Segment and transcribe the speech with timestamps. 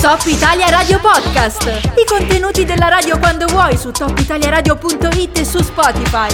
[0.00, 1.66] Top Italia Radio Podcast.
[1.96, 6.28] I contenuti della radio quando vuoi su topitaliaradio.it e su Spotify.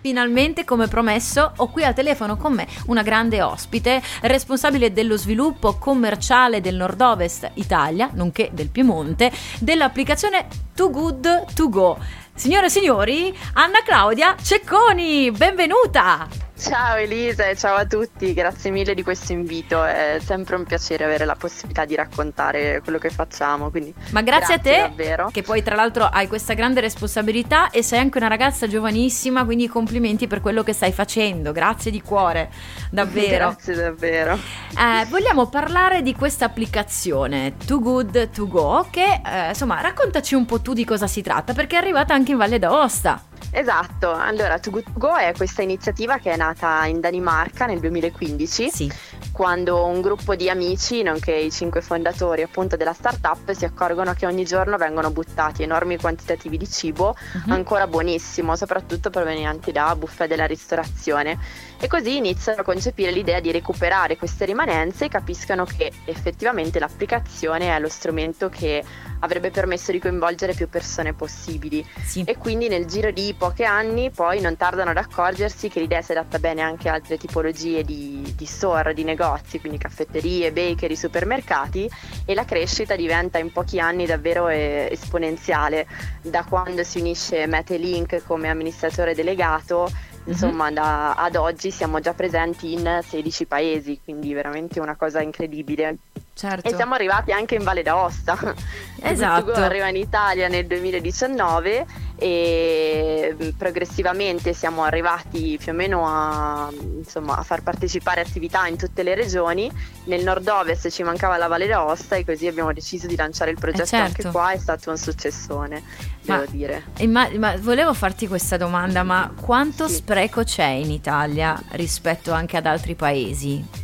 [0.00, 5.78] Finalmente, come promesso, ho qui al telefono con me una grande ospite, responsabile dello sviluppo
[5.78, 11.98] commerciale del nord-ovest Italia, nonché del Piemonte, dell'applicazione Too Good To Go.
[12.34, 16.43] Signore e signori, Anna Claudia Cecconi, benvenuta!
[16.64, 21.04] Ciao Elisa e ciao a tutti, grazie mille di questo invito, è sempre un piacere
[21.04, 23.68] avere la possibilità di raccontare quello che facciamo.
[23.68, 25.28] Quindi Ma grazie, grazie a te, davvero.
[25.30, 29.68] che poi tra l'altro hai questa grande responsabilità e sei anche una ragazza giovanissima, quindi
[29.68, 32.50] complimenti per quello che stai facendo, grazie di cuore,
[32.90, 33.48] davvero.
[33.52, 34.32] grazie davvero.
[34.32, 40.46] Eh, vogliamo parlare di questa applicazione Too Good To Go che eh, insomma raccontaci un
[40.46, 43.32] po' tu di cosa si tratta perché è arrivata anche in Valle d'Aosta.
[43.56, 47.78] Esatto, allora To Good To Go è questa iniziativa che è nata in Danimarca nel
[47.78, 48.92] 2015 Sì.
[49.30, 54.26] quando un gruppo di amici, nonché i cinque fondatori appunto della startup, si accorgono che
[54.26, 57.52] ogni giorno vengono buttati enormi quantitativi di cibo Mhm.
[57.52, 61.38] ancora buonissimo, soprattutto provenienti da buffet della ristorazione.
[61.78, 67.74] E così iniziano a concepire l'idea di recuperare queste rimanenze e capiscono che effettivamente l'applicazione
[67.74, 68.82] è lo strumento che
[69.20, 71.86] avrebbe permesso di coinvolgere più persone possibili.
[72.04, 72.24] Sì.
[72.26, 76.12] E quindi nel giro di pochi anni poi non tardano ad accorgersi che l'idea si
[76.12, 81.86] adatta bene anche a altre tipologie di, di store, di negozi, quindi caffetterie, bakery, supermercati
[82.24, 85.86] e la crescita diventa in pochi anni davvero eh, esponenziale.
[86.22, 89.90] Da quando si unisce Metelink come amministratore delegato,
[90.24, 95.98] insomma da- ad oggi siamo già presenti in 16 paesi, quindi veramente una cosa incredibile.
[96.34, 96.68] Certo.
[96.68, 98.36] E siamo arrivati anche in Valle d'Aosta.
[99.06, 99.44] Esatto.
[99.48, 101.84] Tutto arriva in Italia nel 2019
[102.16, 108.78] e mm, progressivamente siamo arrivati più o meno a, insomma, a far partecipare attività in
[108.78, 109.70] tutte le regioni.
[110.04, 113.84] Nel nord-ovest ci mancava la Valle d'Aosta e così abbiamo deciso di lanciare il progetto
[113.84, 114.06] certo.
[114.06, 115.82] anche qua, è stato un successone,
[116.22, 116.84] Ma- devo dire.
[116.98, 119.96] Imma- ma volevo farti questa domanda, ma quanto Sì.
[119.96, 123.82] spreco c'è in Italia rispetto anche ad altri paesi?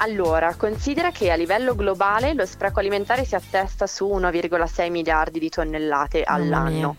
[0.00, 5.48] Allora, considera che a livello globale lo spreco alimentare si attesta su 1,6 miliardi di
[5.48, 6.96] tonnellate all'anno,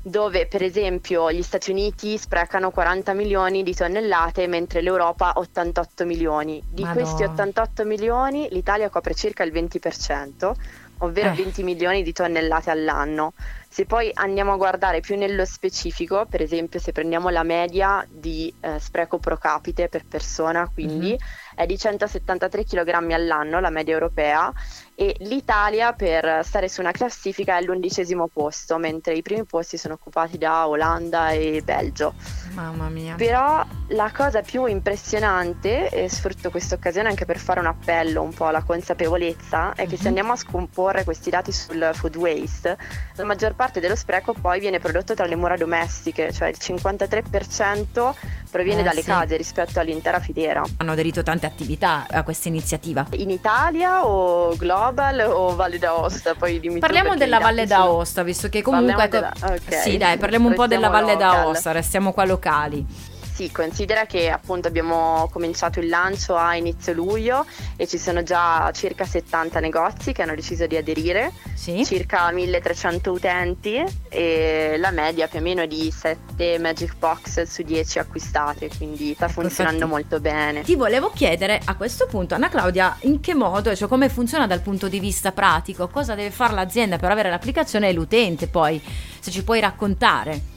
[0.00, 6.62] dove per esempio gli Stati Uniti sprecano 40 milioni di tonnellate, mentre l'Europa 88 milioni.
[6.66, 7.00] Di Madò.
[7.00, 10.52] questi 88 milioni l'Italia copre circa il 20%,
[10.98, 11.34] ovvero Eh.
[11.34, 13.34] 20 milioni di tonnellate all'anno.
[13.68, 18.52] Se poi andiamo a guardare più nello specifico, per esempio se prendiamo la media di
[18.60, 21.18] eh, spreco pro capite per persona, quindi
[21.54, 24.52] è di 173 kg all'anno, la media europea,
[24.94, 29.94] e l'Italia per stare su una classifica è all'undicesimo posto, mentre i primi posti sono
[29.94, 32.14] occupati da Olanda e Belgio.
[32.54, 33.14] Mamma mia.
[33.16, 38.32] Però la cosa più impressionante, e sfrutto questa occasione anche per fare un appello un
[38.32, 40.06] po' alla consapevolezza, è che se Mhm.
[40.08, 42.76] andiamo a scomporre questi dati sul food waste,
[43.16, 48.14] la maggior parte dello spreco poi viene prodotto tra le mura domestiche, cioè il 53%
[48.50, 49.06] proviene Eh, dalle sì.
[49.06, 50.62] case rispetto all'intera filiera.
[50.78, 53.06] Hanno aderito tante attività a questa iniziativa.
[53.12, 56.34] In Italia o global o Valle d'Aosta?
[56.34, 58.94] Poi Parliamo della Valle sono- d'Aosta, visto che comunque...
[58.94, 59.74] Parliamo ecco- della- ok.
[59.82, 61.30] Sì, dai, parliamo un po' della Valle local.
[61.42, 63.10] d'Aosta, restiamo qua locali.
[63.34, 68.70] Sì, considera che appunto abbiamo cominciato il lancio a inizio luglio e ci sono già
[68.74, 71.82] circa 70 negozi che hanno deciso di aderire, Sì?
[71.84, 77.62] circa 1300 utenti e la media più o meno è di 7 Magic Box su
[77.62, 80.02] 10 acquistate, quindi sta Ecco, funzionando infatti.
[80.02, 80.60] molto bene.
[80.62, 84.60] Ti volevo chiedere a questo punto, Anna Claudia, in che modo, cioè come funziona dal
[84.60, 88.80] punto di vista pratico, cosa deve fare l'azienda per avere l'applicazione e l'utente poi,
[89.20, 90.50] se ci puoi raccontare.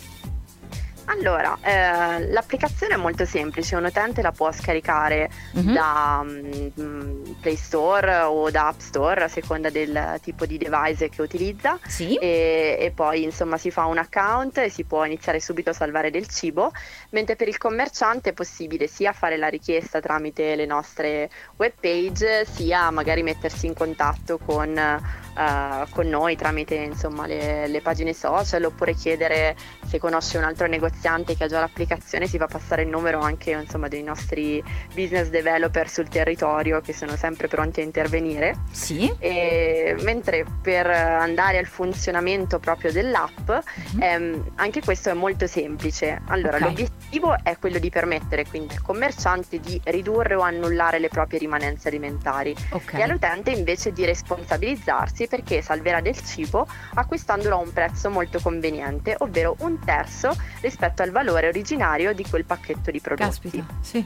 [1.08, 5.74] Allora, eh, l'applicazione è molto semplice, un utente la può scaricare Mhm.
[5.74, 11.22] da mm, Play Store o da App Store a seconda del tipo di device che
[11.22, 11.78] utilizza.
[11.86, 12.16] Sì?
[12.16, 16.10] e, e poi insomma si fa un account e si può iniziare subito a salvare
[16.10, 16.72] del cibo,
[17.12, 22.46] mentre per il commerciante è possibile sia fare la richiesta tramite le nostre web page,
[22.46, 28.64] sia magari mettersi in contatto con, eh, con noi tramite insomma le, le pagine social
[28.64, 29.56] oppure chiedere
[29.88, 33.52] se conosce un altro negoziante che ha già l'applicazione, si fa passare il numero anche
[33.52, 34.64] insomma dei nostri
[34.94, 38.56] business developer sul territorio che sono sempre pronti a intervenire.
[38.72, 39.14] Sì?
[39.20, 44.02] E mentre per andare al funzionamento proprio dell'app, Mhm.
[44.02, 46.22] ehm, anche questo è molto semplice.
[46.28, 46.64] Allora, Ok.
[46.64, 51.90] l'obiettivo è quello di permettere quindi al commerciante di ridurre o annullare le proprie rimanenze
[51.90, 52.94] alimentari Ok.
[52.94, 59.16] e all'utente invece di responsabilizzarsi perché salverà del cibo acquistandolo a un prezzo molto conveniente,
[59.20, 63.50] ovvero un terzo rispetto al valore originario di quel pacchetto di prodotti.
[63.50, 64.06] Caspita, sì.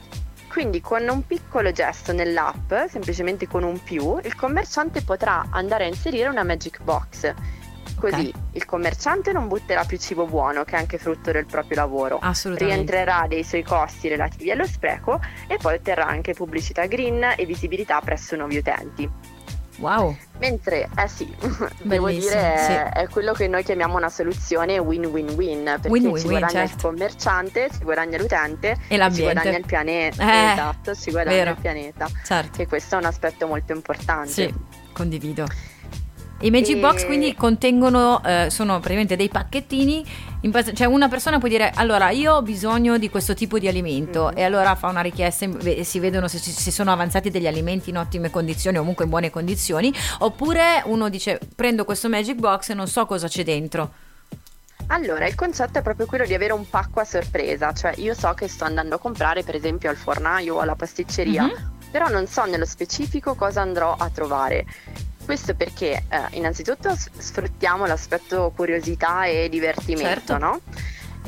[0.49, 5.87] Quindi con un piccolo gesto nell'app, semplicemente con un più, il commerciante potrà andare a
[5.87, 7.33] inserire una Magic Box.
[7.95, 8.33] Così okay.
[8.53, 12.19] il commerciante non butterà più cibo buono, che è anche frutto del proprio lavoro.
[12.65, 17.99] Rientrerà dei suoi costi relativi allo spreco e poi otterrà anche pubblicità green e visibilità
[18.01, 19.09] presso nuovi utenti.
[19.79, 20.15] Wow.
[20.39, 21.33] Mentre, eh sì,
[21.83, 22.99] devo dire, è, sì.
[22.99, 26.75] è, quello che noi chiamiamo una soluzione win-win-win, perché win, win, ci guadagna certo.
[26.75, 29.13] il commerciante, si guadagna l'utente e l'ambiente.
[29.13, 30.23] si guadagna il pianeta.
[30.23, 31.49] Eh, esatto, si guadagna vero.
[31.51, 32.07] il pianeta.
[32.23, 32.57] Certo.
[32.57, 34.29] Che questo è un aspetto molto importante.
[34.29, 34.53] Sì,
[34.93, 35.45] condivido.
[36.41, 36.79] I Magic e...
[36.79, 40.05] Box quindi contengono, eh, sono praticamente dei pacchettini,
[40.43, 44.27] base, cioè una persona può dire allora io ho bisogno di questo tipo di alimento
[44.27, 44.37] mm-hmm.
[44.37, 47.97] e allora fa una richiesta e si vedono se, se, sono avanzati degli alimenti in
[47.97, 52.73] ottime condizioni o comunque in buone condizioni, oppure uno dice prendo questo Magic Box e
[52.73, 53.91] non so cosa c'è dentro.
[54.91, 58.33] Allora, il concetto è proprio quello di avere un pacco a sorpresa, cioè io so
[58.33, 61.91] che sto andando a comprare per esempio al fornaio o alla pasticceria, mm-hmm.
[61.91, 64.65] però non so nello specifico cosa andrò a trovare.
[65.29, 70.37] Questo perché eh, innanzitutto sfruttiamo l'aspetto curiosità e divertimento, certo.
[70.39, 70.61] no?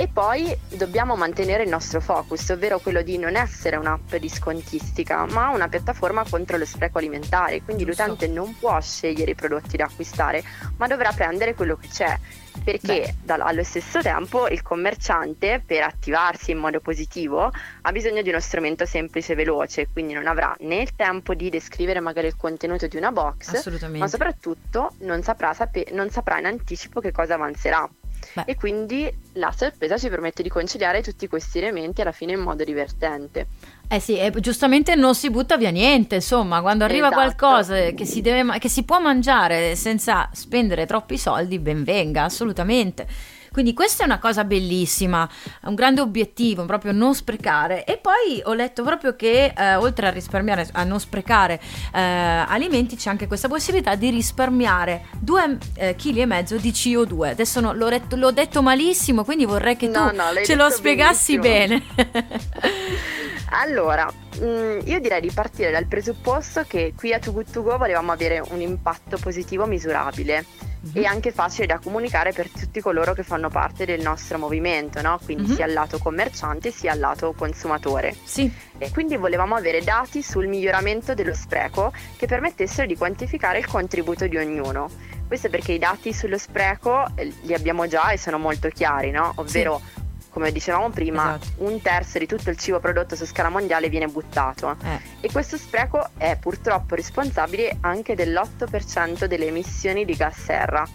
[0.01, 5.27] E poi dobbiamo mantenere il nostro focus, ovvero quello di non essere un'app di scontistica,
[5.27, 7.62] ma una piattaforma contro lo spreco alimentare.
[7.62, 8.07] Quindi Giusto.
[8.07, 10.44] l'utente non può scegliere i prodotti da acquistare,
[10.77, 12.18] ma dovrà prendere quello che c'è.
[12.63, 17.51] Perché da, allo stesso tempo il commerciante, per attivarsi in modo positivo,
[17.81, 21.51] ha bisogno di uno strumento semplice e veloce, quindi non avrà né il tempo di
[21.51, 26.48] descrivere magari il contenuto di una box, ma soprattutto non saprà, sape- non saprà in
[26.48, 27.88] anticipo che cosa avanzerà.
[28.33, 28.44] Beh.
[28.45, 32.63] e quindi la sorpresa ci permette di conciliare tutti questi elementi alla fine in modo
[32.63, 33.47] divertente.
[33.88, 37.21] Eh sì, e giustamente non si butta via niente, insomma, quando arriva esatto.
[37.21, 43.07] qualcosa che si, deve, che si può mangiare senza spendere troppi soldi, ben venga, assolutamente.
[43.51, 45.27] Quindi questa è una cosa bellissima,
[45.63, 47.83] un grande obiettivo, proprio non sprecare.
[47.83, 51.59] E poi ho letto proprio che eh, oltre a risparmiare, a non sprecare
[51.94, 57.31] eh, alimenti, c'è anche questa possibilità di risparmiare 2,5 eh, kg di CO2.
[57.31, 60.69] Adesso no, l'ho, retto, l'ho, detto malissimo, quindi vorrei che no, tu no, ce lo
[60.69, 61.83] spiegassi bene.
[63.51, 64.09] allora,
[64.39, 68.13] mm, io direi di partire dal presupposto che qui a Too Good To Go volevamo
[68.13, 71.04] avere un impatto positivo misurabile mm-hmm.
[71.04, 75.19] e anche facile da comunicare per tutti coloro che fanno parte del nostro movimento, no?
[75.24, 75.56] quindi mm-hmm.
[75.56, 78.16] sia al lato commerciante sia al lato consumatore.
[78.24, 78.51] Sì.
[78.78, 84.28] E quindi volevamo avere dati sul miglioramento dello spreco che permettessero di quantificare il contributo
[84.28, 84.89] di ognuno.
[85.28, 89.31] Questo perché i dati sullo spreco eh, li abbiamo già e sono molto chiari, no?
[89.36, 90.00] ovvero sì
[90.31, 91.63] come dicevamo prima, esatto.
[91.66, 95.00] un terzo di tutto il cibo prodotto su scala mondiale viene buttato eh.
[95.19, 100.88] e questo spreco è purtroppo responsabile anche dell'8% delle emissioni di gas serra.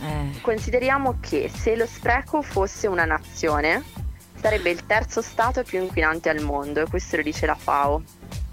[0.00, 0.40] Eh.
[0.40, 3.84] Consideriamo che se lo spreco fosse una nazione,
[4.34, 8.02] sarebbe il terzo stato più inquinante al mondo e questo lo dice la FAO.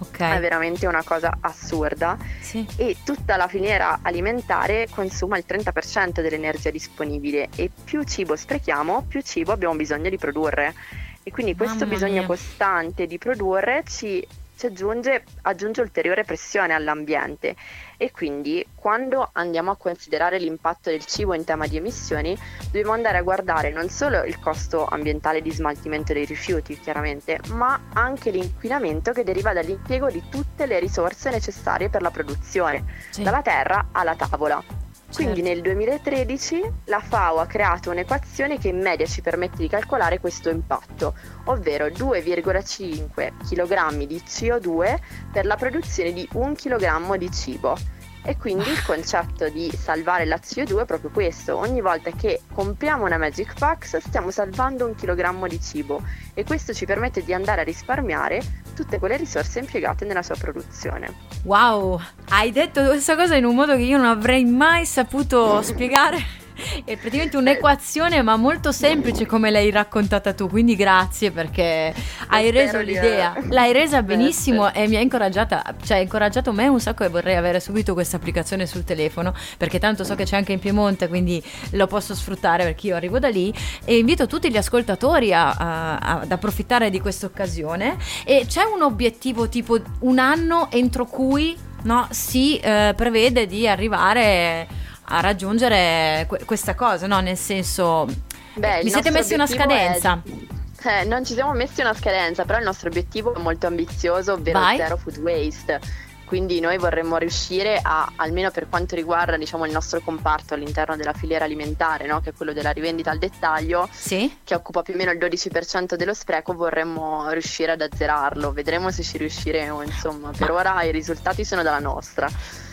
[0.01, 0.37] Okay.
[0.37, 2.17] È veramente una cosa assurda.
[2.39, 2.65] Sì.
[2.77, 9.21] E tutta la filiera alimentare consuma il 30% dell'energia disponibile e più cibo sprechiamo, più
[9.21, 10.73] cibo abbiamo bisogno di produrre.
[11.21, 12.25] E quindi questo Mamma bisogno mia.
[12.25, 14.25] costante di produrre ci
[14.59, 17.55] ci aggiunge, aggiunge ulteriore pressione all'ambiente
[17.95, 23.19] e quindi quando andiamo a considerare l'impatto del cibo in tema di emissioni dobbiamo andare
[23.19, 29.13] a guardare non solo il costo ambientale di smaltimento dei rifiuti chiaramente ma anche l'inquinamento
[29.13, 33.23] che deriva dall'impiego di tutte le risorse necessarie per la produzione sì.
[33.23, 35.49] dalla terra alla tavola quindi certo.
[35.49, 40.49] nel 2013 la FAO ha creato un'equazione che in media ci permette di calcolare questo
[40.49, 44.95] impatto, ovvero 2,5 kg di CO2
[45.31, 47.77] per la produzione di 1 kg di cibo.
[48.23, 51.57] E quindi il concetto di salvare la CO2 è proprio questo.
[51.57, 56.01] Ogni volta che compriamo una Magic Box stiamo salvando un chilogrammo di cibo
[56.33, 58.41] e questo ci permette di andare a risparmiare
[58.75, 61.13] tutte quelle risorse impiegate nella sua produzione.
[61.43, 61.99] Wow,
[62.29, 66.38] hai detto questa cosa in un modo che io non avrei mai saputo spiegare
[66.85, 71.93] è praticamente un'equazione ma molto semplice come l'hai raccontata tu, quindi grazie perché
[72.27, 76.79] hai reso l'idea, l'hai resa benissimo e mi ha incoraggiata, cioè ha incoraggiato me un
[76.79, 80.53] sacco e vorrei avere subito questa applicazione sul telefono perché tanto so che c'è anche
[80.53, 83.53] in Piemonte quindi lo posso sfruttare perché io arrivo da lì.
[83.83, 87.97] E invito tutti gli ascoltatori a, a, ad approfittare di questa occasione.
[88.23, 94.67] E c'è un obiettivo tipo un anno entro cui no, si eh, prevede di arrivare
[95.09, 97.19] a raggiungere que- questa cosa, no?
[97.19, 98.07] Nel senso,
[98.53, 100.21] Beh, vi siete messi una scadenza?
[100.23, 101.01] È...
[101.01, 104.59] Eh, non ci siamo messi una scadenza, però il nostro obiettivo è molto ambizioso, ovvero
[104.59, 104.77] Vai.
[104.77, 106.07] zero food waste.
[106.29, 111.11] quindi noi vorremmo riuscire a, almeno per quanto riguarda diciamo, il nostro comparto all'interno della
[111.11, 112.21] filiera alimentare, no?
[112.21, 114.37] che è quello della rivendita al dettaglio, sì.
[114.43, 119.01] che occupa più o meno il 12% dello spreco, vorremmo riuscire ad azzerarlo, vedremo se
[119.01, 122.29] ci riusciremo, insomma, per ora i risultati sono dalla nostra.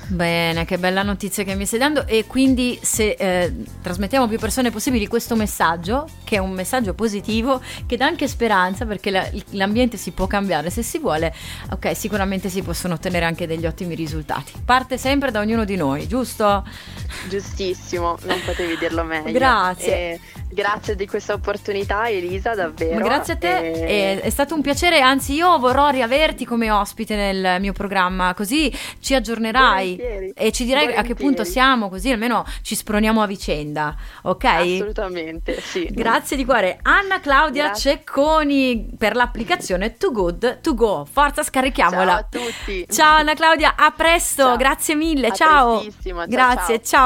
[0.09, 4.71] Bene, che bella notizia che mi stai dando e quindi se eh, trasmettiamo più persone
[4.71, 9.97] possibili questo messaggio, che è un messaggio positivo, che dà anche speranza perché la, l'ambiente
[9.97, 11.35] si può cambiare se si vuole,
[11.73, 14.53] ok, sicuramente si possono ottenere anche degli ottimi risultati.
[14.65, 16.65] Parte sempre da ognuno di noi, giusto?
[17.29, 19.33] Giustissimo, non potevi dirlo meglio.
[19.33, 19.95] Grazie.
[19.97, 22.95] E grazie di questa opportunità Elisa, davvero.
[22.95, 24.21] Ma grazie a te, e...
[24.21, 28.73] è, è stato un piacere, anzi io vorrò riaverti come ospite nel mio programma, così
[29.01, 30.33] ci aggiornerai Volentieri.
[30.35, 31.13] e ci dirai Volentieri.
[31.13, 34.45] a che punto siamo, così almeno ci sproniamo a vicenda, ok?
[34.45, 35.89] Assolutamente, sì.
[35.91, 36.79] Grazie di cuore.
[36.83, 37.93] Anna Claudia Grazie.
[37.97, 41.07] Cecconi per l'applicazione Too Good To Go.
[41.11, 42.29] Forza, scarichiamola.
[42.31, 42.87] Ciao a tutti.
[42.91, 44.57] Ciao Anna Claudia, a presto, Ciao.
[44.57, 45.83] grazie mille, A ciao.
[45.83, 47.06] ciao, Grazie, ciao.